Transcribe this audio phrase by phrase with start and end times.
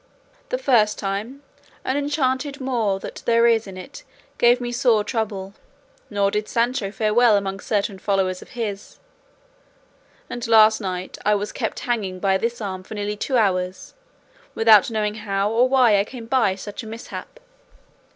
[0.49, 1.43] The first time,
[1.85, 4.01] an enchanted Moor that there is in it
[4.39, 5.53] gave me sore trouble,
[6.09, 8.97] nor did Sancho fare well among certain followers of his;
[10.27, 13.93] and last night I was kept hanging by this arm for nearly two hours,
[14.55, 17.39] without knowing how or why I came by such a mishap.